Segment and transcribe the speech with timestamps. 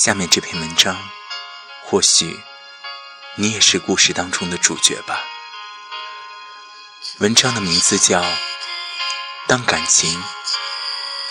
[0.00, 0.96] 下面这篇文章，
[1.82, 2.40] 或许
[3.34, 5.24] 你也是故事当中的主角吧。
[7.18, 8.22] 文章的名字叫
[9.48, 10.22] 《当感情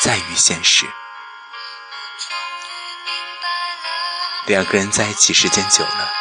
[0.02, 0.86] 在于现实》。
[4.48, 6.12] 两个人在一起时间久了，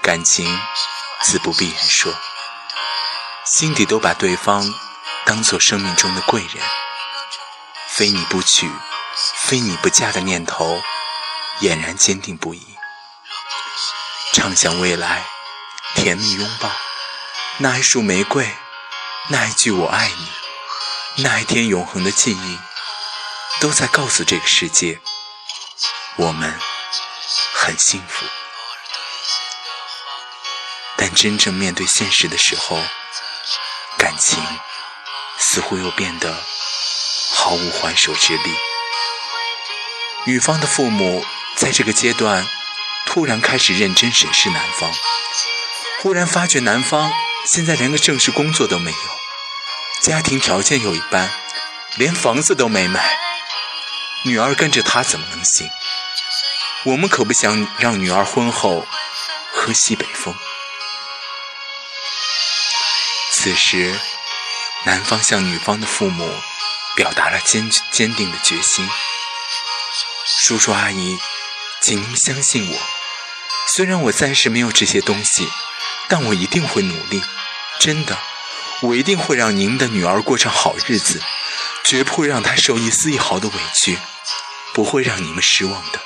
[0.00, 0.58] 感情
[1.20, 2.14] 自不必言说，
[3.44, 4.72] 心底都把对方
[5.26, 6.66] 当做生命中的贵人，
[7.86, 8.72] 非你不娶，
[9.42, 10.82] 非你不嫁的念头
[11.60, 12.76] 俨然坚定不移。
[14.32, 15.24] 畅想未来，
[15.94, 16.70] 甜蜜拥抱。
[17.58, 18.50] 那一束玫瑰，
[19.28, 22.58] 那一句我爱你，那一天永恒的记忆，
[23.60, 25.00] 都在告诉这个世界，
[26.16, 26.58] 我们
[27.54, 28.26] 很幸福。
[30.96, 32.82] 但真正面对现实的时候，
[33.96, 34.42] 感情
[35.38, 36.34] 似乎又变得
[37.32, 38.56] 毫无还手之力。
[40.24, 41.24] 女方的父母
[41.56, 42.46] 在这个阶段
[43.06, 44.90] 突然开始认真审视男方，
[46.02, 47.12] 忽然发觉男方。
[47.46, 48.96] 现在连个正式工作都没有，
[50.00, 51.30] 家庭条件又一般，
[51.96, 53.18] 连房子都没买，
[54.22, 55.70] 女儿跟着他怎么能行？
[56.84, 58.86] 我们可不想让女儿婚后
[59.52, 60.34] 喝西北风。
[63.32, 63.94] 此时，
[64.84, 66.34] 男方向女方的父母
[66.96, 68.88] 表达了坚坚定的决心：
[70.26, 71.18] 叔叔阿姨，
[71.84, 72.78] 请您相信我，
[73.76, 75.46] 虽然我暂时没有这些东西。
[76.06, 77.22] 但我一定会努力，
[77.80, 78.18] 真的，
[78.82, 81.22] 我一定会让您的女儿过上好日子，
[81.82, 83.98] 绝不会让她受一丝一毫的委屈，
[84.74, 86.00] 不会让你们失望的。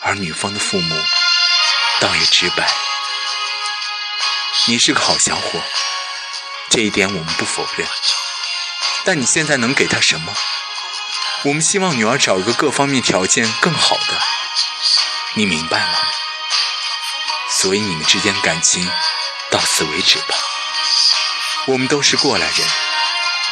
[0.00, 1.00] 而女方的父母
[2.00, 2.68] 倒也直白
[4.66, 5.62] ：“你是个好小伙，
[6.70, 7.88] 这一点我们不否认。
[9.04, 10.34] 但你现在能给她什么？
[11.44, 14.20] 我们希望女儿找一个各方面条件更好的，
[15.34, 15.98] 你明白吗？”
[17.60, 18.90] 所以你们之间的感情
[19.50, 20.34] 到此为止吧。
[21.66, 22.68] 我们都是过来人，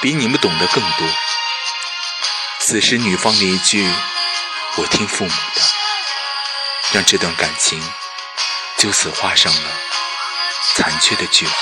[0.01, 1.09] 比你们懂得更多。
[2.61, 3.87] 此时女方的一句
[4.77, 5.63] “我听父母的”，
[6.93, 7.83] 让这段感情
[8.79, 9.71] 就此画上了
[10.75, 11.55] 残缺的句号。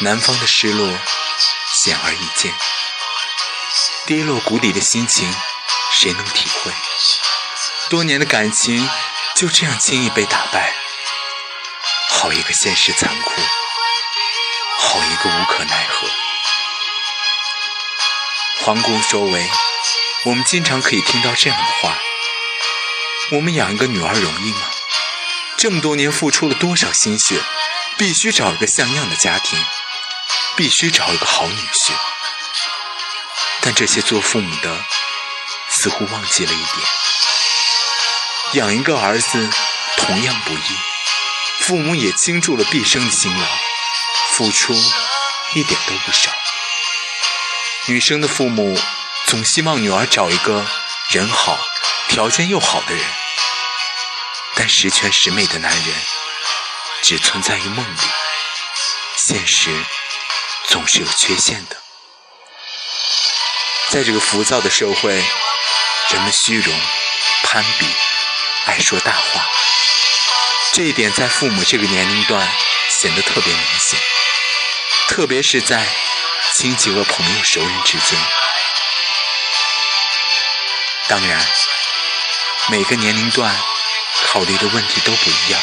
[0.00, 0.98] 男方的失落
[1.84, 2.52] 显而易见，
[4.04, 5.32] 跌落谷底的心情，
[5.92, 6.72] 谁能体会？
[7.88, 8.90] 多年的感情
[9.36, 10.74] 就这样轻易被打败，
[12.08, 13.40] 好一个现实残酷，
[14.80, 16.08] 好一个无可奈何。
[18.64, 19.48] 皇宫周围，
[20.24, 21.96] 我们经常可以听到这样的话：
[23.30, 24.62] 我们养一个女儿容易吗？
[25.56, 27.40] 这么多年付出了多少心血，
[27.96, 29.64] 必须找一个像样的家庭，
[30.56, 31.92] 必须找一个好女婿。
[33.62, 34.84] 但这些做父母的
[35.70, 36.86] 似乎忘记了一点。
[38.54, 39.48] 养一个儿子
[39.96, 40.76] 同样不易，
[41.60, 43.46] 父母也倾注了毕生的辛劳，
[44.32, 44.74] 付出
[45.54, 46.30] 一点都不少。
[47.86, 48.78] 女生的父母
[49.26, 50.66] 总希望女儿找一个
[51.10, 51.58] 人好、
[52.08, 53.04] 条件又好的人，
[54.54, 55.94] 但十全十美的男人
[57.02, 58.00] 只存在于梦里，
[59.16, 59.70] 现实
[60.68, 61.81] 总是有缺陷的。
[63.92, 66.74] 在这个浮躁的社会，人们虚荣、
[67.44, 67.86] 攀比。
[68.64, 69.46] 爱说大话，
[70.72, 72.48] 这一点在父母这个年龄段
[72.88, 74.00] 显得特别明显，
[75.08, 75.86] 特别是在
[76.56, 78.18] 亲戚和朋友、熟人之间。
[81.08, 81.46] 当然，
[82.70, 83.54] 每个年龄段
[84.24, 85.60] 考虑的问题都不一样。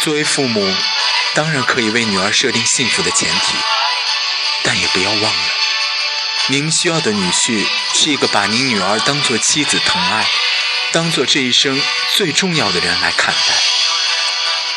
[0.00, 0.76] 作为父母，
[1.34, 3.56] 当然可以为女儿设定幸福的前提，
[4.62, 5.54] 但也不要忘了，
[6.48, 10.26] 您需要的女婿是一个把您女儿当做妻子疼爱。
[10.92, 11.80] 当做这一生
[12.16, 13.54] 最重要的人来看待，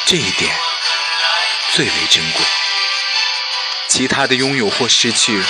[0.06, 0.56] 这一点
[1.74, 2.46] 最为珍贵。
[3.90, 5.44] 其他的拥有或失去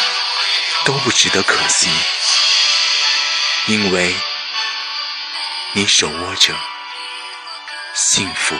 [0.85, 1.89] 都不值得可惜，
[3.67, 4.15] 因为
[5.73, 6.55] 你手握着
[7.93, 8.55] 幸福。